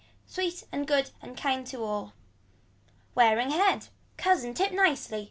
[0.25, 2.13] Sweet and good and kind to all.
[3.13, 3.89] Wearing head.
[4.17, 5.19] Cousin tip nicely.